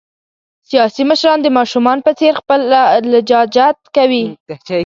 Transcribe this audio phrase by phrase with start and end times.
[0.69, 2.59] سیاسي مشران د ماشومان په څېر خپل
[3.13, 4.25] لجاجت کوي.